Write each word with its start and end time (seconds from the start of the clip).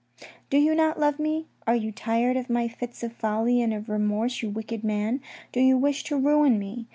"Do 0.49 0.57
you 0.57 0.73
not 0.73 0.99
love 0.99 1.19
me? 1.19 1.45
Are 1.67 1.75
you 1.75 1.91
tired 1.91 2.35
of 2.35 2.49
my 2.49 2.67
fits 2.67 3.03
of 3.03 3.13
folly 3.13 3.61
and 3.61 3.71
of 3.71 3.87
remorse, 3.87 4.41
you 4.41 4.49
wicked 4.49 4.83
man? 4.83 5.21
Do 5.51 5.59
you 5.59 5.77
wish 5.77 6.03
to 6.05 6.17
ruin 6.17 6.57
me 6.57 6.87